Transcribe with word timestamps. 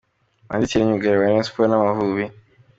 Manzi 0.47 0.65
Thierry 0.69 0.87
myugariro 0.87 1.19
wa 1.21 1.27
Rayon 1.27 1.45
Sports 1.47 1.69
n'Amavubi. 1.71 2.25